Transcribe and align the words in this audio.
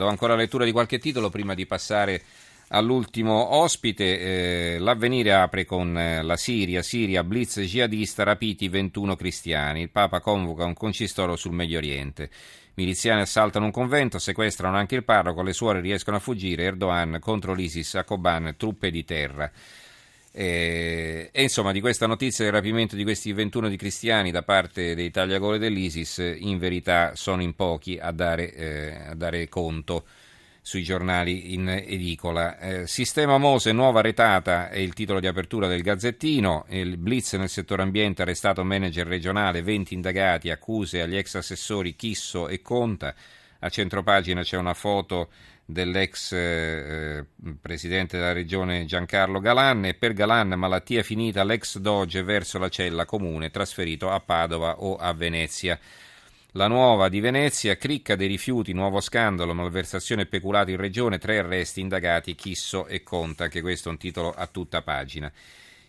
Do 0.00 0.08
ancora 0.08 0.34
lettura 0.34 0.64
di 0.64 0.72
qualche 0.72 0.98
titolo 0.98 1.28
prima 1.28 1.52
di 1.52 1.66
passare 1.66 2.22
all'ultimo 2.68 3.56
ospite. 3.56 4.74
Eh, 4.74 4.78
l'avvenire 4.78 5.34
apre 5.34 5.66
con 5.66 5.94
eh, 5.94 6.22
la 6.22 6.38
Siria, 6.38 6.80
Siria, 6.80 7.22
blitz 7.22 7.60
jihadista, 7.60 8.22
rapiti 8.22 8.66
21 8.68 9.14
cristiani. 9.14 9.82
Il 9.82 9.90
Papa 9.90 10.20
convoca 10.20 10.64
un 10.64 10.72
concistoro 10.72 11.36
sul 11.36 11.52
Medio 11.52 11.76
Oriente. 11.76 12.30
Miliziani 12.76 13.20
assaltano 13.20 13.66
un 13.66 13.72
convento, 13.72 14.18
sequestrano 14.18 14.78
anche 14.78 14.94
il 14.94 15.04
parroco, 15.04 15.42
le 15.42 15.52
suore 15.52 15.82
riescono 15.82 16.16
a 16.16 16.20
fuggire, 16.20 16.62
Erdogan 16.62 17.18
contro 17.20 17.52
l'ISIS 17.52 17.96
a 17.96 18.04
Koban, 18.04 18.54
truppe 18.56 18.90
di 18.90 19.04
terra. 19.04 19.52
E, 20.32 21.28
e, 21.32 21.42
insomma 21.42 21.72
di 21.72 21.80
questa 21.80 22.06
notizia 22.06 22.44
del 22.44 22.52
rapimento 22.52 22.94
di 22.94 23.02
questi 23.02 23.32
21 23.32 23.68
di 23.68 23.76
cristiani 23.76 24.30
da 24.30 24.42
parte 24.42 24.94
dei 24.94 25.10
tagliagole 25.10 25.58
dell'ISIS 25.58 26.36
in 26.38 26.58
verità 26.58 27.16
sono 27.16 27.42
in 27.42 27.54
pochi 27.54 27.98
a 28.00 28.12
dare, 28.12 28.54
eh, 28.54 28.94
a 29.08 29.14
dare 29.14 29.48
conto 29.48 30.04
sui 30.62 30.82
giornali 30.82 31.54
in 31.54 31.68
edicola. 31.68 32.58
Eh, 32.58 32.86
Sistema 32.86 33.38
Mose, 33.38 33.72
nuova 33.72 34.02
retata 34.02 34.68
è 34.68 34.78
il 34.78 34.92
titolo 34.92 35.18
di 35.18 35.26
apertura 35.26 35.66
del 35.66 35.82
Gazzettino. 35.82 36.66
Il 36.68 36.96
blitz 36.96 37.32
nel 37.32 37.48
settore 37.48 37.82
ambiente, 37.82 38.22
arrestato 38.22 38.62
manager 38.62 39.06
regionale, 39.06 39.62
20 39.62 39.94
indagati, 39.94 40.50
accuse 40.50 41.00
agli 41.00 41.16
ex 41.16 41.34
assessori 41.34 41.96
Chisso 41.96 42.48
e 42.48 42.62
Conta. 42.62 43.14
A 43.60 43.68
centropagina 43.68 44.42
c'è 44.42 44.56
una 44.56 44.74
foto 44.74 45.30
dell'ex 45.72 46.32
eh, 46.32 47.24
presidente 47.60 48.18
della 48.18 48.32
regione 48.32 48.84
Giancarlo 48.84 49.40
Galan 49.40 49.84
e 49.84 49.94
per 49.94 50.12
Galan 50.12 50.48
malattia 50.48 51.02
finita 51.02 51.44
l'ex 51.44 51.78
doge 51.78 52.22
verso 52.22 52.58
la 52.58 52.68
cella 52.68 53.04
comune 53.04 53.50
trasferito 53.50 54.10
a 54.10 54.20
Padova 54.20 54.82
o 54.82 54.96
a 54.96 55.12
Venezia. 55.12 55.78
La 56.54 56.66
nuova 56.66 57.08
di 57.08 57.20
Venezia, 57.20 57.76
cricca 57.76 58.16
dei 58.16 58.26
rifiuti, 58.26 58.72
nuovo 58.72 59.00
scandalo, 59.00 59.54
malversazione 59.54 60.22
e 60.22 60.26
peculato 60.26 60.70
in 60.70 60.78
regione, 60.78 61.18
tre 61.18 61.38
arresti 61.38 61.80
indagati, 61.80 62.34
Chisso 62.34 62.88
e 62.88 63.04
Conta, 63.04 63.46
che 63.46 63.60
questo 63.60 63.88
è 63.88 63.92
un 63.92 63.98
titolo 63.98 64.32
a 64.32 64.48
tutta 64.48 64.82
pagina. 64.82 65.30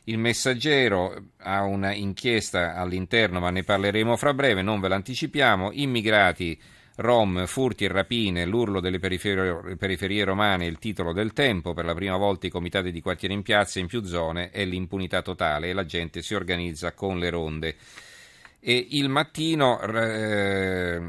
Il 0.03 0.19
messaggero 0.19 1.29
ha 1.37 1.63
una 1.63 1.93
inchiesta 1.93 2.75
all'interno, 2.75 3.39
ma 3.39 3.49
ne 3.49 3.63
parleremo 3.63 4.15
fra 4.17 4.35
breve, 4.35 4.61
non 4.61 4.79
ve 4.79 4.87
l'anticipiamo. 4.87 5.71
Immigrati 5.73 6.59
Rom, 7.01 7.45
furti 7.47 7.85
e 7.85 7.87
rapine, 7.87 8.45
l'urlo 8.45 8.79
delle 8.79 8.99
periferie, 8.99 9.75
periferie 9.75 10.23
romane, 10.23 10.65
il 10.65 10.79
titolo 10.79 11.11
del 11.11 11.33
tempo, 11.33 11.73
per 11.73 11.85
la 11.85 11.93
prima 11.93 12.17
volta 12.17 12.47
i 12.47 12.49
comitati 12.49 12.91
di 12.91 13.01
quartiere 13.01 13.33
in 13.33 13.41
piazza 13.41 13.79
in 13.79 13.87
più 13.87 14.03
zone 14.03 14.51
e 14.51 14.65
l'impunità 14.65 15.21
totale 15.21 15.69
e 15.69 15.73
la 15.73 15.85
gente 15.85 16.21
si 16.21 16.35
organizza 16.35 16.93
con 16.93 17.19
le 17.19 17.29
ronde. 17.29 17.75
E 18.63 18.87
il 18.91 19.09
mattino, 19.09 19.81
eh, 19.81 21.01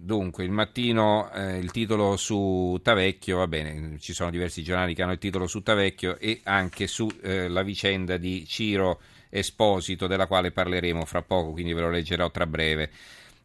dunque, 0.00 0.42
il 0.44 0.50
mattino, 0.50 1.30
eh, 1.30 1.58
il 1.58 1.70
titolo 1.70 2.16
su 2.16 2.80
Tavecchio, 2.82 3.36
va 3.36 3.46
bene, 3.46 3.98
ci 4.00 4.14
sono 4.14 4.30
diversi 4.30 4.62
giornali 4.62 4.94
che 4.94 5.02
hanno 5.02 5.12
il 5.12 5.18
titolo 5.18 5.46
su 5.46 5.62
Tavecchio 5.62 6.16
e 6.18 6.40
anche 6.44 6.86
sulla 6.86 7.60
eh, 7.60 7.64
vicenda 7.64 8.16
di 8.16 8.46
Ciro 8.46 9.00
Esposito, 9.28 10.06
della 10.06 10.26
quale 10.26 10.50
parleremo 10.50 11.04
fra 11.04 11.20
poco, 11.20 11.52
quindi 11.52 11.74
ve 11.74 11.82
lo 11.82 11.90
leggerò 11.90 12.30
tra 12.30 12.46
breve. 12.46 12.90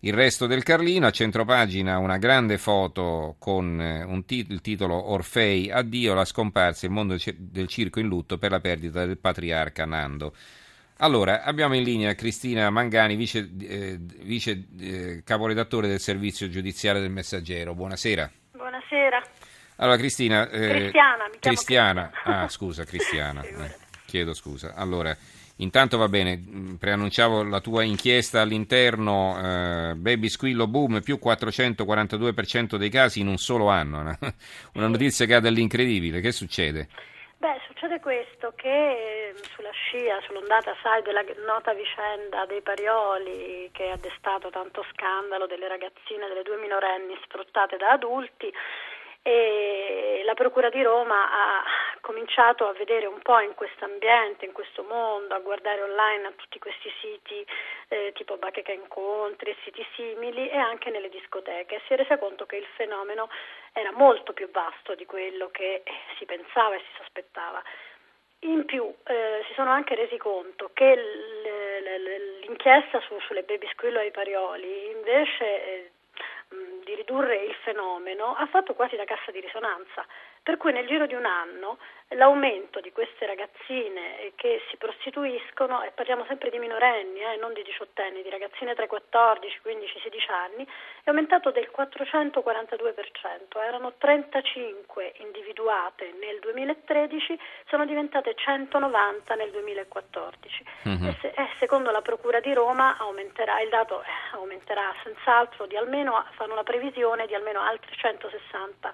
Il 0.01 0.13
resto 0.13 0.45
del 0.45 0.61
Carlino, 0.61 1.07
a 1.07 1.11
centropagina 1.11 1.97
una 1.97 2.17
grande 2.17 2.59
foto 2.59 3.35
con 3.39 3.81
eh, 3.81 4.23
tit- 4.25 4.51
il 4.51 4.61
titolo 4.61 5.11
Orfei, 5.11 5.71
addio 5.71 6.13
la 6.13 6.23
scomparsa, 6.23 6.85
il 6.85 6.91
mondo 6.91 7.17
del 7.35 7.67
circo 7.67 7.99
in 7.99 8.07
lutto 8.07 8.37
per 8.37 8.51
la 8.51 8.59
perdita 8.59 9.05
del 9.05 9.17
patriarca 9.17 9.85
Nando. 9.85 10.35
Allora, 10.97 11.43
abbiamo 11.43 11.75
in 11.75 11.83
linea 11.83 12.13
Cristina 12.13 12.69
Mangani, 12.69 13.15
vice, 13.15 13.49
eh, 13.59 13.97
vice 13.99 14.65
eh, 14.79 15.21
caporedattore 15.23 15.87
del 15.87 15.99
servizio 15.99 16.47
giudiziario 16.47 17.01
del 17.01 17.11
Messaggero. 17.11 17.73
Buonasera. 17.73 18.31
Buonasera. 18.51 19.21
Allora, 19.77 19.97
Cristina. 19.97 20.49
Eh, 20.49 20.69
Cristiana, 20.69 21.23
mi 21.31 21.37
Cristiana. 21.39 22.09
Cristiana. 22.09 22.43
Ah, 22.43 22.47
scusa, 22.49 22.83
Cristiana. 22.83 23.43
Chiedo 24.07 24.33
scusa. 24.33 24.73
Allora, 24.73 25.15
Intanto 25.59 25.97
va 25.97 26.07
bene, 26.07 26.37
mm, 26.37 26.75
preannunciavo 26.75 27.43
la 27.43 27.59
tua 27.61 27.81
inchiesta 27.81 28.41
all'interno, 28.41 29.37
eh, 29.39 29.95
baby 29.95 30.29
squillo 30.29 30.67
boom, 30.67 31.01
più 31.01 31.17
442% 31.17 32.77
dei 32.77 32.89
casi 32.89 33.21
in 33.21 33.27
un 33.27 33.37
solo 33.37 33.67
anno, 33.67 34.17
una 34.75 34.87
notizia 34.87 35.25
che 35.25 35.33
ha 35.33 35.39
dell'incredibile, 35.39 36.21
che 36.21 36.31
succede? 36.31 36.89
Beh, 37.39 37.59
succede 37.65 37.99
questo, 37.99 38.53
che 38.55 39.33
mm, 39.33 39.37
sulla 39.55 39.71
scia, 39.71 40.21
sull'ondata, 40.27 40.75
sai, 40.83 41.01
della 41.01 41.23
nota 41.47 41.73
vicenda 41.73 42.45
dei 42.45 42.61
Parioli 42.61 43.69
che 43.71 43.89
ha 43.89 43.97
destato 43.97 44.49
tanto 44.49 44.85
scandalo 44.93 45.47
delle 45.47 45.67
ragazzine, 45.67 46.27
delle 46.27 46.43
due 46.43 46.57
minorenni 46.57 47.17
sfruttate 47.23 47.77
da 47.77 47.93
adulti, 47.93 48.53
e 49.27 50.21
la 50.23 50.35
Procura 50.35 50.69
di 50.69 50.81
Roma 50.81 51.29
ha 51.29 51.63
cominciato 51.99 52.65
a 52.65 52.71
vedere 52.71 53.07
un 53.07 53.19
po' 53.19 53.41
in 53.41 53.55
questo 53.55 53.83
ambiente, 53.83 54.45
in 54.45 54.53
questo 54.53 54.83
mondo, 54.83 55.35
a 55.35 55.39
guardare 55.39 55.81
online 55.81 56.27
a 56.27 56.31
tutti 56.31 56.59
questi 56.59 56.89
siti 57.01 57.45
eh, 57.89 58.13
tipo 58.15 58.37
Bacheca 58.37 58.71
Incontri 58.71 59.49
e 59.49 59.57
siti 59.65 59.85
simili 59.95 60.47
e 60.49 60.55
anche 60.55 60.91
nelle 60.91 61.09
discoteche. 61.09 61.81
Si 61.85 61.93
è 61.93 61.97
resa 61.97 62.17
conto 62.17 62.45
che 62.45 62.55
il 62.55 62.67
fenomeno 62.77 63.27
era 63.73 63.91
molto 63.91 64.31
più 64.31 64.49
vasto 64.49 64.95
di 64.95 65.05
quello 65.05 65.49
che 65.51 65.83
si 66.17 66.23
pensava 66.23 66.75
e 66.75 66.79
si 66.79 66.95
sospettava. 66.95 67.61
In 68.41 68.63
più 68.63 68.85
eh, 69.07 69.43
si 69.47 69.53
sono 69.55 69.71
anche 69.71 69.95
resi 69.95 70.15
conto 70.15 70.69
che 70.73 70.95
l'inchiesta 72.45 73.01
su, 73.01 73.19
sulle 73.19 73.43
baby 73.43 73.67
squillo 73.73 73.99
ai 73.99 74.11
Parioli 74.11 74.91
invece 74.91 75.43
eh, 75.43 75.91
di 76.87 76.95
ridurre 76.95 77.43
il 77.43 77.53
fenomeno 77.63 78.33
ha 78.33 78.45
fatto 78.47 78.73
quasi 78.73 78.95
da 78.95 79.03
cassa 79.03 79.29
di 79.31 79.41
risonanza, 79.41 80.05
per 80.41 80.55
cui 80.55 80.71
nel 80.71 80.87
giro 80.87 81.05
di 81.05 81.15
un 81.15 81.25
anno 81.25 81.77
l'aumento 82.11 82.79
di 82.79 82.93
queste 82.93 83.25
ragazzine 83.25 84.31
che 84.35 84.61
si 84.69 84.77
prostituiscono, 84.77 85.83
e 85.83 85.91
parliamo 85.91 86.23
sempre 86.25 86.49
di 86.49 86.57
minorenni, 86.57 87.19
eh, 87.19 87.35
non 87.35 87.51
di 87.51 87.61
diciottenni, 87.63 88.23
di 88.23 88.29
ragazzine 88.29 88.73
tra 88.73 88.85
i 88.85 88.87
14, 88.87 89.59
15, 89.61 89.99
16 89.99 90.31
anni, 90.31 90.63
è 91.03 91.09
aumentato 91.09 91.51
del 91.51 91.69
442%, 91.75 93.59
erano 93.61 93.95
35 93.97 95.15
individuate 95.17 96.15
nel 96.21 96.39
2013, 96.39 97.37
sono 97.67 97.85
diventate 97.85 98.33
190 98.33 99.35
nel 99.35 99.51
2014 99.51 100.63
mm-hmm. 100.87 101.07
e, 101.07 101.17
se, 101.19 101.27
e, 101.35 101.47
secondo 101.59 101.91
la 101.91 102.01
Procura 102.01 102.39
di 102.39 102.53
Roma 102.53 102.95
aumenterà, 102.97 103.59
il 103.59 103.67
dato 103.67 104.01
eh, 104.01 104.05
aumenterà 104.31 104.95
senz'altro 105.03 105.65
di 105.65 105.75
almeno, 105.75 106.23
fanno 106.35 106.53
una 106.53 106.63
previsione 106.63 106.75
di 107.25 107.33
almeno 107.33 107.61
altri 107.61 107.95
160 107.95 108.93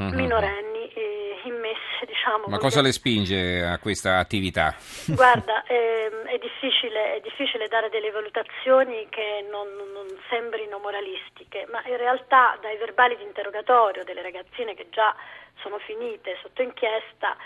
mm-hmm. 0.00 0.14
minorenni 0.14 0.88
eh, 0.92 1.40
immesse. 1.44 2.06
Diciamo, 2.06 2.46
Ma 2.48 2.58
cosa 2.58 2.80
le 2.80 2.92
spinge 2.92 3.64
a 3.64 3.78
questa 3.78 4.18
attività? 4.18 4.74
Guarda, 5.06 5.64
ehm, 5.68 6.24
è, 6.26 6.38
difficile, 6.38 7.16
è, 7.16 7.20
difficile, 7.20 7.68
dare 7.68 7.88
delle 7.90 8.10
valutazioni 8.10 9.06
che 9.10 9.44
non, 9.50 9.68
non, 9.92 10.06
sembrino 10.28 10.78
moralistiche, 10.78 11.66
ma 11.70 11.82
in 11.86 11.96
realtà 11.96 12.56
dai 12.60 12.76
verbali 12.76 13.16
di 13.16 13.22
interrogatorio 13.24 14.04
delle 14.04 14.22
ragazzine 14.22 14.74
che 14.74 14.88
già 14.90 15.14
sono 15.60 15.78
finite 15.78 16.38
sotto 16.42 16.62
inchiesta 16.62 17.36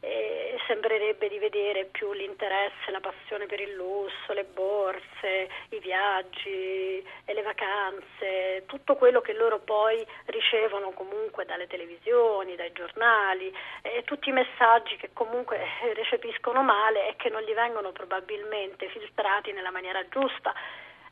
eh, 0.00 0.56
sembrerebbe 0.66 1.28
di 1.28 1.38
vedere 1.38 1.84
più 1.84 2.12
l'interesse, 2.12 2.90
la 2.90 3.00
passione 3.00 3.46
per 3.46 3.60
il 3.60 3.74
lusso, 3.74 4.32
le 4.32 4.44
borse, 4.44 5.48
i 5.70 5.78
viaggi 5.78 7.04
e 7.24 7.34
le 7.34 7.42
vacanze, 7.42 8.64
tutto 8.66 8.96
quello 8.96 9.20
che 9.20 9.34
loro 9.34 9.58
poi 9.58 10.04
ricevono 10.26 10.90
comunque 10.92 11.44
dalle 11.44 11.66
televisioni, 11.66 12.56
dai 12.56 12.72
giornali, 12.72 13.52
e 13.82 14.02
tutti 14.04 14.30
i 14.30 14.32
messaggi 14.32 14.96
che 14.96 15.10
comunque 15.12 15.58
recepiscono 15.94 16.62
male 16.62 17.08
e 17.08 17.16
che 17.16 17.28
non 17.28 17.42
gli 17.42 17.52
vengono 17.52 17.92
probabilmente 17.92 18.88
filtrati 18.88 19.52
nella 19.52 19.70
maniera 19.70 20.02
giusta, 20.08 20.54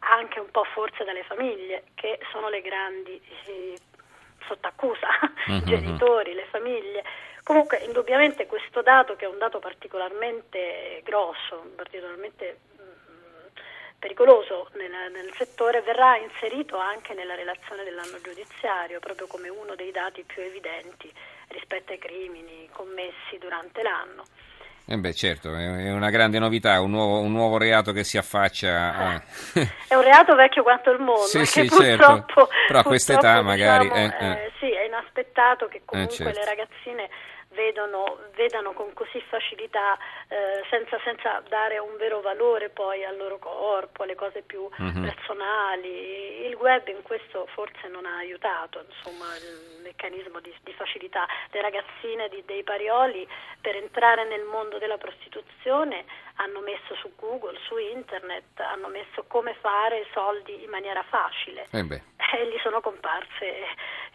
anche 0.01 0.41
un 0.41 0.51
po' 0.51 0.65
forse 0.65 1.05
dalle 1.05 1.25
famiglie, 1.25 1.85
che 1.95 2.19
sono 2.31 2.49
le 2.49 2.63
grandi 2.63 3.21
eh, 3.47 3.77
sotto 4.47 4.67
accusa, 4.67 5.09
mm-hmm. 5.51 5.59
i 5.59 5.65
genitori, 5.65 6.33
le 6.33 6.47
famiglie. 6.51 7.05
Comunque, 7.49 7.79
indubbiamente 7.79 8.45
questo 8.45 8.83
dato, 8.83 9.17
che 9.17 9.25
è 9.25 9.29
un 9.29 9.39
dato 9.39 9.59
particolarmente 9.59 11.01
grosso, 11.03 11.73
particolarmente 11.75 12.59
mm, 12.77 13.47
pericoloso 13.99 14.69
nel, 14.75 14.93
nel, 15.11 15.33
settore, 15.33 15.81
verrà 15.81 16.19
inserito 16.19 16.77
anche 16.77 17.15
nella 17.15 17.35
relazione 17.35 17.85
dell'anno 17.85 18.21
giudiziario, 18.21 19.01
proprio 19.01 19.27
come 19.29 19.49
uno 19.49 19.75
dei 19.77 19.91
dati 19.93 20.25
più 20.25 20.43
evidenti 20.43 21.11
rispetto 21.49 21.93
ai 21.93 21.99
crimini 21.99 22.69
commessi 22.71 23.39
durante 23.39 23.83
l'anno. 23.83 24.25
Eh 24.91 24.97
beh, 24.99 25.15
certo, 25.15 25.55
è 25.55 25.91
una 25.91 26.11
grande 26.11 26.39
novità, 26.39 26.81
un 26.83 26.91
nuovo, 26.91 27.21
un 27.21 27.33
nuovo 27.33 27.57
reato 27.57 27.93
che 27.93 28.05
si 28.05 28.19
affaccia. 28.19 28.95
A... 28.95 29.23
è 29.89 29.95
un 29.95 30.03
reato 30.03 30.35
vecchio 30.35 30.63
quanto 30.63 30.91
il 30.91 30.99
mondo. 30.99 31.25
Sì, 31.25 31.47
sì, 31.47 31.67
certo. 31.69 32.25
Però 32.67 32.79
a 32.79 32.85
questa 32.85 33.15
età 33.15 33.41
magari. 33.41 33.89
Diciamo, 33.89 34.19
eh, 34.19 34.45
eh. 34.45 34.53
Sì, 34.59 34.71
è 34.71 34.78
inaspettato 35.09 35.67
che 35.69 35.83
comunque 35.85 36.15
certo. 36.17 36.39
le 36.39 36.45
ragazzine 36.45 37.11
vedono, 37.51 38.19
vedano 38.35 38.73
con 38.73 38.93
così 38.93 39.21
facilità 39.29 39.97
eh, 40.29 40.63
senza, 40.69 40.99
senza, 41.03 41.43
dare 41.49 41.79
un 41.79 41.97
vero 41.97 42.21
valore 42.21 42.69
poi 42.69 43.05
al 43.05 43.17
loro 43.17 43.39
corpo, 43.39 44.03
alle 44.03 44.15
cose 44.15 44.43
più 44.43 44.69
mm-hmm. 44.81 45.05
personali. 45.05 46.47
Il 46.47 46.55
web 46.55 46.87
in 46.89 47.03
questo 47.03 47.47
forse 47.55 47.89
non 47.89 48.05
ha 48.05 48.17
aiutato 48.17 48.85
insomma, 48.87 49.25
il 49.37 49.81
meccanismo 49.83 50.41
di, 50.41 50.55
di 50.63 50.73
facilità. 50.75 51.27
Le 51.51 51.63
ragazzine 51.63 52.29
di, 52.29 52.43
dei 52.45 52.63
Parioli 52.63 53.27
per 53.61 53.77
entrare 53.77 54.27
nel 54.27 54.45
mondo 54.45 54.79
della 54.79 54.99
prostituzione 54.99 56.05
hanno 56.37 56.61
messo 56.61 56.95
su 57.01 57.13
Google, 57.17 57.59
su 57.67 57.77
internet, 57.79 58.61
hanno 58.61 58.89
messo 58.89 59.25
come 59.27 59.55
fare 59.61 60.07
soldi 60.13 60.63
in 60.63 60.71
maniera 60.71 61.03
facile. 61.03 61.67
Eh 61.73 61.83
e 62.37 62.49
gli 62.49 62.59
sono 62.63 62.81
comparse 62.81 63.47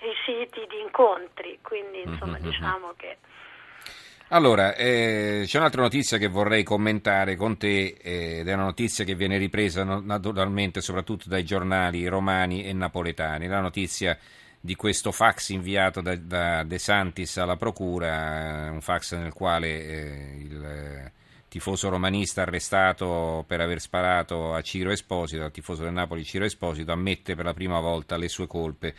i 0.02 0.14
siti 0.26 0.66
di 0.68 0.82
incontri, 0.82 1.60
quindi 1.62 2.02
insomma 2.04 2.38
mm-hmm. 2.38 2.50
diciamo 2.50 2.94
che... 2.98 3.18
Allora, 4.30 4.76
eh, 4.76 5.44
c'è 5.46 5.58
un'altra 5.58 5.82
notizia 5.82 6.18
che 6.18 6.28
vorrei 6.28 6.64
commentare 6.64 7.36
con 7.36 7.58
te 7.58 7.98
eh, 8.02 8.40
ed 8.40 8.48
è 8.48 8.54
una 8.54 8.64
notizia 8.64 9.04
che 9.04 9.16
viene 9.16 9.38
ripresa 9.38 9.84
naturalmente 9.84 10.82
soprattutto 10.82 11.30
dai 11.30 11.44
giornali 11.44 12.08
romani 12.08 12.66
e 12.66 12.74
napoletani. 12.74 13.48
La 13.48 13.60
notizia 13.60 14.18
di 14.60 14.76
questo 14.76 15.12
fax 15.12 15.50
inviato 15.50 16.02
da, 16.02 16.16
da 16.16 16.64
De 16.64 16.80
Santis 16.80 17.38
alla 17.38 17.58
Procura, 17.58 18.70
un 18.72 18.82
fax 18.82 19.16
nel 19.16 19.34
quale 19.34 19.68
eh, 19.68 20.38
il 20.40 21.12
tifoso 21.54 21.88
romanista 21.88 22.42
arrestato 22.42 23.44
per 23.46 23.62
aver 23.62 23.80
sparato 23.80 24.56
a 24.56 24.62
Ciro 24.64 24.90
Esposito, 24.90 25.44
al 25.44 25.52
tifoso 25.52 25.84
del 25.84 25.94
Napoli 25.94 26.24
Ciro 26.24 26.46
Esposito, 26.46 26.92
ammette 26.92 27.36
per 27.36 27.46
la 27.46 27.54
prima 27.54 27.80
volta 27.80 28.18
le 28.18 28.28
sue 28.28 28.48
colpe. 28.48 28.96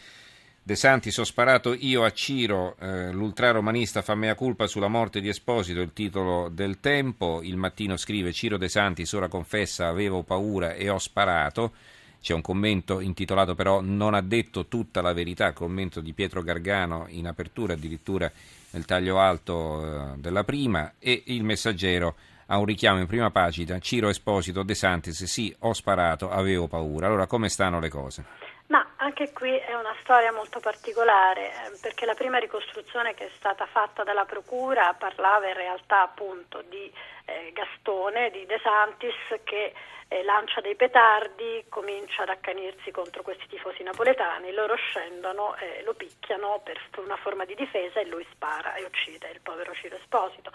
De 0.62 0.76
Santis, 0.76 1.16
ho 1.16 1.24
sparato 1.24 1.74
io 1.74 2.04
a 2.04 2.12
Ciro, 2.12 2.76
eh, 2.78 3.10
l'ultraromanista 3.10 4.02
fa 4.02 4.14
mea 4.14 4.36
culpa 4.36 4.68
sulla 4.68 4.86
morte 4.86 5.20
di 5.20 5.26
Esposito, 5.26 5.80
il 5.80 5.92
titolo 5.92 6.48
del 6.48 6.78
tempo. 6.78 7.40
Il 7.42 7.56
mattino 7.56 7.96
scrive 7.96 8.32
Ciro 8.32 8.56
De 8.56 8.68
Santis 8.68 9.10
ora 9.14 9.26
confessa 9.26 9.88
avevo 9.88 10.22
paura 10.22 10.74
e 10.74 10.88
ho 10.88 10.98
sparato. 10.98 11.72
C'è 12.20 12.34
un 12.34 12.40
commento 12.40 13.00
intitolato 13.00 13.56
però 13.56 13.80
Non 13.80 14.14
ha 14.14 14.22
detto 14.22 14.66
tutta 14.66 15.02
la 15.02 15.12
verità, 15.12 15.52
commento 15.52 16.00
di 16.00 16.12
Pietro 16.12 16.40
Gargano 16.40 17.06
in 17.08 17.26
apertura, 17.26 17.72
addirittura 17.72 18.30
nel 18.70 18.84
taglio 18.84 19.18
alto 19.18 19.84
eh, 19.84 20.18
della 20.18 20.44
prima, 20.44 20.92
e 21.00 21.24
il 21.26 21.42
messaggero 21.42 22.14
ha 22.46 22.58
un 22.58 22.64
richiamo 22.64 23.00
in 23.00 23.06
prima 23.06 23.30
pagina, 23.30 23.78
Ciro 23.78 24.08
Esposito, 24.08 24.62
De 24.62 24.74
Santis, 24.74 25.24
sì, 25.24 25.54
ho 25.60 25.72
sparato, 25.72 26.30
avevo 26.30 26.66
paura. 26.66 27.06
Allora 27.06 27.26
come 27.26 27.48
stanno 27.48 27.80
le 27.80 27.88
cose? 27.88 28.24
Ma 28.66 28.94
anche 28.96 29.30
qui 29.32 29.54
è 29.56 29.74
una 29.74 29.94
storia 30.00 30.32
molto 30.32 30.58
particolare, 30.58 31.48
eh, 31.48 31.78
perché 31.82 32.06
la 32.06 32.14
prima 32.14 32.38
ricostruzione 32.38 33.12
che 33.14 33.26
è 33.26 33.30
stata 33.36 33.66
fatta 33.66 34.04
dalla 34.04 34.24
Procura 34.24 34.94
parlava 34.94 35.48
in 35.48 35.54
realtà 35.54 36.02
appunto 36.02 36.62
di 36.68 36.90
eh, 37.26 37.52
Gastone, 37.52 38.30
di 38.30 38.46
De 38.46 38.58
Santis, 38.62 39.42
che 39.44 39.74
eh, 40.08 40.22
lancia 40.22 40.60
dei 40.60 40.76
petardi, 40.76 41.64
comincia 41.68 42.22
ad 42.22 42.30
accanirsi 42.30 42.90
contro 42.90 43.22
questi 43.22 43.46
tifosi 43.48 43.82
napoletani, 43.82 44.52
loro 44.52 44.76
scendono, 44.76 45.56
eh, 45.56 45.82
lo 45.84 45.92
picchiano 45.94 46.60
per 46.64 46.80
una 46.96 47.16
forma 47.16 47.44
di 47.44 47.54
difesa 47.54 48.00
e 48.00 48.06
lui 48.06 48.26
spara 48.30 48.74
e 48.74 48.84
uccide 48.84 49.30
il 49.30 49.40
povero 49.42 49.74
Ciro 49.74 49.96
Esposito. 49.96 50.52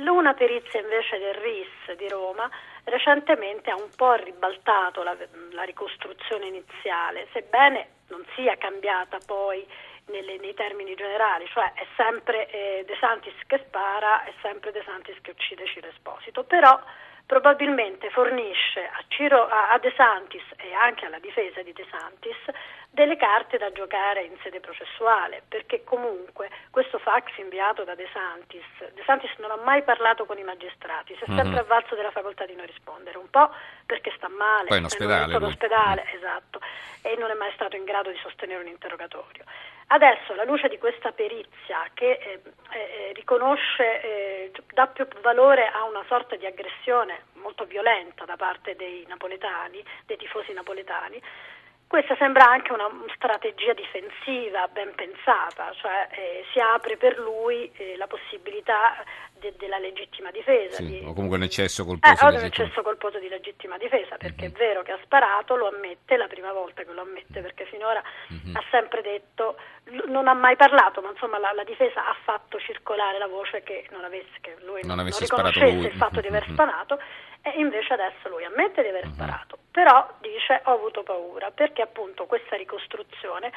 L'una 0.00 0.34
perizia 0.34 0.80
invece 0.80 1.18
del 1.18 1.34
RIS 1.34 1.96
di 1.96 2.08
Roma 2.08 2.50
recentemente 2.84 3.70
ha 3.70 3.76
un 3.76 3.88
po' 3.96 4.12
ribaltato 4.14 5.02
la, 5.02 5.16
la 5.52 5.62
ricostruzione 5.62 6.46
iniziale, 6.46 7.28
sebbene 7.32 7.88
non 8.08 8.24
sia 8.34 8.56
cambiata 8.56 9.18
poi 9.24 9.66
nelle, 10.06 10.36
nei 10.38 10.54
termini 10.54 10.94
generali, 10.94 11.46
cioè 11.48 11.72
è 11.72 11.86
sempre 11.96 12.48
eh, 12.50 12.84
De 12.86 12.96
Santis 13.00 13.34
che 13.46 13.62
spara, 13.66 14.24
è 14.24 14.32
sempre 14.42 14.70
De 14.70 14.82
Santis 14.84 15.16
che 15.22 15.30
uccide 15.30 15.66
Ciro 15.66 15.88
Esposito, 15.88 16.44
però 16.44 16.78
probabilmente 17.24 18.10
fornisce 18.10 18.84
a, 18.84 19.02
Ciro, 19.08 19.48
a, 19.48 19.76
De 19.78 19.92
Santis 19.96 20.44
e 20.56 20.72
anche 20.74 21.06
alla 21.06 21.18
difesa 21.18 21.62
di 21.62 21.72
De 21.72 21.84
Santis 21.90 22.36
delle 22.96 23.16
carte 23.16 23.58
da 23.58 23.70
giocare 23.72 24.22
in 24.22 24.34
sede 24.42 24.58
processuale, 24.58 25.42
perché 25.46 25.84
comunque 25.84 26.48
questo 26.70 26.98
fax 26.98 27.36
inviato 27.36 27.84
da 27.84 27.94
De 27.94 28.08
Santis, 28.10 28.64
De 28.94 29.02
Santis 29.04 29.30
non 29.36 29.50
ha 29.50 29.56
mai 29.56 29.82
parlato 29.82 30.24
con 30.24 30.38
i 30.38 30.42
magistrati, 30.42 31.14
si 31.14 31.24
è 31.24 31.30
mm-hmm. 31.30 31.42
sempre 31.42 31.60
avvalso 31.60 31.94
della 31.94 32.10
facoltà 32.10 32.46
di 32.46 32.54
non 32.54 32.64
rispondere, 32.64 33.18
un 33.18 33.28
po' 33.28 33.50
perché 33.84 34.10
sta 34.16 34.28
male, 34.28 34.68
Poi 34.68 34.78
in 34.78 34.84
ospedale, 34.84 35.34
è 35.34 35.36
ospedale 35.36 36.06
mm. 36.06 36.16
esatto, 36.16 36.60
e 37.02 37.16
non 37.18 37.30
è 37.30 37.34
mai 37.34 37.52
stato 37.52 37.76
in 37.76 37.84
grado 37.84 38.10
di 38.10 38.18
sostenere 38.22 38.62
un 38.62 38.68
interrogatorio. 38.68 39.44
Adesso, 39.88 40.32
alla 40.32 40.44
luce 40.44 40.68
di 40.68 40.78
questa 40.78 41.12
perizia 41.12 41.86
che 41.92 42.12
eh, 42.12 42.40
eh, 42.72 43.12
riconosce, 43.12 44.00
eh, 44.00 44.52
dà 44.72 44.86
più 44.86 45.06
valore 45.20 45.68
a 45.68 45.84
una 45.84 46.02
sorta 46.08 46.34
di 46.34 46.46
aggressione 46.46 47.26
molto 47.34 47.66
violenta 47.66 48.24
da 48.24 48.36
parte 48.36 48.74
dei 48.74 49.04
napoletani, 49.06 49.84
dei 50.06 50.16
tifosi 50.16 50.52
napoletani, 50.54 51.22
questa 51.86 52.16
sembra 52.16 52.50
anche 52.50 52.72
una 52.72 52.90
strategia 53.14 53.72
difensiva 53.72 54.66
ben 54.68 54.92
pensata, 54.94 55.72
cioè 55.74 56.08
eh, 56.10 56.44
si 56.52 56.58
apre 56.58 56.96
per 56.96 57.18
lui 57.18 57.70
eh, 57.76 57.96
la 57.96 58.08
possibilità 58.08 58.96
de- 59.38 59.54
della 59.56 59.78
legittima 59.78 60.30
difesa. 60.30 60.76
Sì, 60.76 60.86
di, 60.86 61.04
o 61.04 61.12
comunque 61.12 61.36
un 61.36 61.44
eccesso 61.44 61.84
colposo, 61.84 62.26
eh, 62.26 62.38
di, 62.38 62.44
eccesso 62.44 62.82
colposo 62.82 63.18
di 63.18 63.28
legittima 63.28 63.78
difesa, 63.78 64.16
perché 64.16 64.46
mm-hmm. 64.46 64.54
è 64.54 64.58
vero 64.58 64.82
che 64.82 64.92
ha 64.92 64.98
sparato, 65.04 65.54
lo 65.54 65.68
ammette, 65.68 66.14
è 66.14 66.16
la 66.16 66.26
prima 66.26 66.52
volta 66.52 66.82
che 66.82 66.92
lo 66.92 67.02
ammette, 67.02 67.40
perché 67.40 67.64
finora 67.66 68.02
mm-hmm. 68.32 68.56
ha 68.56 68.62
sempre 68.70 69.02
detto, 69.02 69.56
non 70.06 70.26
ha 70.26 70.34
mai 70.34 70.56
parlato, 70.56 71.00
ma 71.00 71.10
insomma 71.10 71.38
la, 71.38 71.52
la, 71.52 71.64
difesa 71.64 72.08
ha 72.08 72.16
fatto 72.24 72.58
circolare 72.58 73.18
la 73.18 73.28
voce 73.28 73.62
che 73.62 73.86
non 73.92 74.04
avesse, 74.04 74.38
che 74.40 74.56
lui 74.64 74.80
non, 74.82 74.96
non, 74.96 75.06
non 75.06 75.18
riconoscesse 75.18 75.86
il 75.86 75.96
fatto 75.96 76.20
di 76.20 76.26
aver 76.26 76.44
mm-hmm. 76.44 76.52
sparato 76.52 76.98
e 77.42 77.60
invece 77.60 77.92
adesso 77.92 78.28
lui 78.28 78.44
ammette 78.44 78.82
di 78.82 78.88
aver 78.88 79.06
sparato, 79.06 79.58
però 79.76 80.08
dice 80.20 80.62
ho 80.64 80.72
avuto 80.72 81.02
paura 81.02 81.50
perché 81.50 81.82
appunto 81.82 82.24
questa 82.24 82.56
ricostruzione 82.56 83.52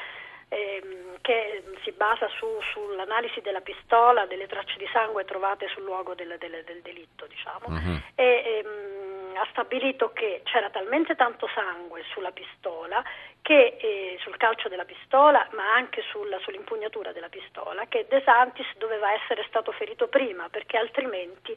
ehm, 0.48 1.16
che 1.22 1.64
si 1.82 1.92
basa 1.92 2.28
su, 2.36 2.44
sull'analisi 2.74 3.40
della 3.40 3.62
pistola, 3.62 4.26
delle 4.26 4.46
tracce 4.46 4.76
di 4.76 4.86
sangue 4.92 5.24
trovate 5.24 5.66
sul 5.68 5.84
luogo 5.84 6.14
del, 6.14 6.36
del, 6.38 6.62
del 6.66 6.82
delitto, 6.82 7.24
diciamo, 7.26 7.68
uh-huh. 7.68 8.00
e, 8.16 8.62
ehm, 8.62 9.09
ha 9.36 9.46
stabilito 9.50 10.12
che 10.12 10.42
c'era 10.44 10.70
talmente 10.70 11.14
tanto 11.16 11.48
sangue 11.54 12.02
sulla 12.12 12.30
pistola 12.30 13.02
che 13.42 13.76
eh, 13.80 14.18
sul 14.20 14.36
calcio 14.36 14.68
della 14.68 14.84
pistola, 14.84 15.46
ma 15.52 15.74
anche 15.74 16.02
sulla, 16.10 16.38
sull'impugnatura 16.40 17.12
della 17.12 17.28
pistola, 17.28 17.86
che 17.86 18.06
De 18.08 18.22
Santis 18.24 18.66
doveva 18.76 19.12
essere 19.12 19.44
stato 19.48 19.72
ferito 19.72 20.08
prima, 20.08 20.48
perché 20.50 20.76
altrimenti 20.76 21.56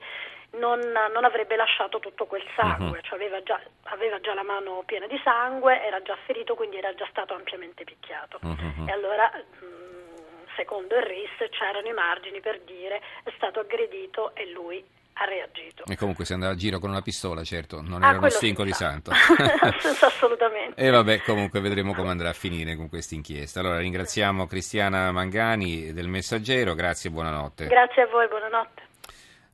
non, 0.51 0.79
non 0.79 1.23
avrebbe 1.23 1.55
lasciato 1.55 1.99
tutto 1.99 2.25
quel 2.25 2.43
sangue, 2.55 2.97
uh-huh. 2.97 3.03
cioè 3.03 3.15
aveva, 3.15 3.43
già, 3.43 3.59
aveva, 3.83 4.19
già, 4.19 4.33
la 4.33 4.43
mano 4.43 4.83
piena 4.85 5.07
di 5.07 5.19
sangue, 5.23 5.83
era 5.83 6.01
già 6.01 6.17
ferito, 6.25 6.55
quindi 6.55 6.77
era 6.77 6.93
già 6.95 7.07
stato 7.09 7.33
ampiamente 7.33 7.83
picchiato. 7.83 8.39
Uh-huh. 8.41 8.87
E 8.87 8.91
allora, 8.91 9.29
mh, 9.33 10.55
secondo 10.55 10.95
il 10.95 11.03
RIS, 11.03 11.49
c'erano 11.49 11.87
i 11.87 11.93
margini 11.93 12.39
per 12.39 12.59
dire 12.62 13.01
è 13.24 13.31
stato 13.36 13.59
aggredito 13.59 14.33
e 14.36 14.50
lui 14.51 14.83
ha 15.13 15.25
reagito. 15.25 15.84
E 15.86 15.96
comunque 15.96 16.25
se 16.25 16.34
andava 16.34 16.53
a 16.53 16.55
giro 16.55 16.79
con 16.79 16.89
una 16.89 17.01
pistola, 17.01 17.43
certo, 17.43 17.82
non 17.82 18.03
ah, 18.03 18.10
era 18.10 18.17
uno 18.17 18.29
stinco 18.29 18.63
di 18.63 18.74
santo. 18.74 19.12
Assolutamente. 20.01 20.82
E 20.82 20.89
vabbè, 20.89 21.22
comunque 21.22 21.60
vedremo 21.60 21.93
come 21.93 22.10
andrà 22.10 22.29
a 22.29 22.34
finire 22.34 22.75
con 22.75 22.89
questa 22.89 23.15
inchiesta. 23.15 23.60
Allora 23.60 23.77
ringraziamo 23.77 24.48
Cristiana 24.48 25.12
Mangani 25.12 25.93
del 25.93 26.08
Messaggero, 26.08 26.74
grazie 26.74 27.10
e 27.10 27.13
buonanotte. 27.13 27.67
Grazie 27.67 28.03
a 28.03 28.08
voi, 28.08 28.27
buonanotte. 28.27 28.92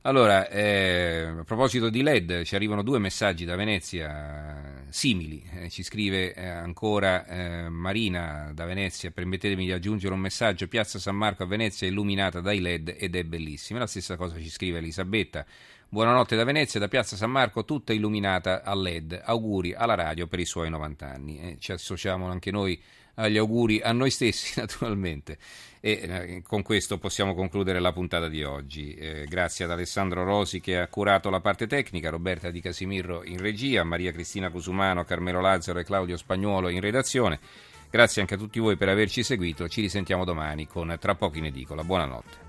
Allora, 0.02 0.48
eh, 0.48 1.26
a 1.40 1.44
proposito 1.44 1.90
di 1.90 2.02
LED, 2.02 2.44
ci 2.44 2.54
arrivano 2.54 2.82
due 2.82 2.98
messaggi 2.98 3.44
da 3.44 3.54
Venezia 3.54 4.86
simili. 4.88 5.46
Eh, 5.56 5.68
ci 5.68 5.82
scrive 5.82 6.32
eh, 6.32 6.46
ancora 6.46 7.26
eh, 7.26 7.68
Marina 7.68 8.50
da 8.54 8.64
Venezia, 8.64 9.10
permettetemi 9.10 9.66
di 9.66 9.72
aggiungere 9.72 10.14
un 10.14 10.20
messaggio. 10.20 10.68
Piazza 10.68 10.98
San 10.98 11.16
Marco 11.16 11.42
a 11.42 11.46
Venezia 11.46 11.86
è 11.86 11.90
illuminata 11.90 12.40
dai 12.40 12.60
LED 12.60 12.96
ed 12.98 13.14
è 13.14 13.24
bellissima. 13.24 13.78
La 13.78 13.86
stessa 13.86 14.16
cosa 14.16 14.38
ci 14.38 14.48
scrive 14.48 14.78
Elisabetta. 14.78 15.44
Buonanotte 15.86 16.34
da 16.34 16.44
Venezia, 16.44 16.80
da 16.80 16.88
Piazza 16.88 17.14
San 17.14 17.30
Marco, 17.30 17.66
tutta 17.66 17.92
illuminata 17.92 18.62
a 18.62 18.74
LED. 18.74 19.20
Auguri 19.22 19.74
alla 19.74 19.96
radio 19.96 20.26
per 20.28 20.38
i 20.38 20.46
suoi 20.46 20.70
90 20.70 21.06
anni. 21.06 21.40
Eh, 21.40 21.56
ci 21.58 21.72
associamo 21.72 22.26
anche 22.26 22.50
noi 22.50 22.80
agli 23.20 23.38
auguri 23.38 23.80
a 23.80 23.92
noi 23.92 24.10
stessi 24.10 24.58
naturalmente 24.60 25.38
e 25.80 26.00
eh, 26.02 26.42
con 26.46 26.62
questo 26.62 26.98
possiamo 26.98 27.34
concludere 27.34 27.80
la 27.80 27.92
puntata 27.92 28.28
di 28.28 28.44
oggi. 28.44 28.94
Eh, 28.94 29.24
grazie 29.26 29.64
ad 29.64 29.70
Alessandro 29.70 30.24
Rosi 30.24 30.60
che 30.60 30.78
ha 30.78 30.88
curato 30.88 31.30
la 31.30 31.40
parte 31.40 31.66
tecnica, 31.66 32.10
Roberta 32.10 32.50
Di 32.50 32.60
Casimirro 32.60 33.24
in 33.24 33.38
regia, 33.38 33.82
Maria 33.82 34.12
Cristina 34.12 34.50
Cusumano, 34.50 35.04
Carmelo 35.04 35.40
Lazzaro 35.40 35.78
e 35.78 35.84
Claudio 35.84 36.16
Spagnuolo 36.16 36.68
in 36.68 36.80
redazione. 36.80 37.40
Grazie 37.90 38.20
anche 38.20 38.34
a 38.34 38.38
tutti 38.38 38.60
voi 38.60 38.76
per 38.76 38.88
averci 38.88 39.22
seguito, 39.22 39.68
ci 39.68 39.80
risentiamo 39.80 40.24
domani 40.24 40.66
con 40.66 40.94
Tra 41.00 41.14
pochi 41.14 41.38
in 41.38 41.46
edicola. 41.46 41.82
Buonanotte. 41.82 42.48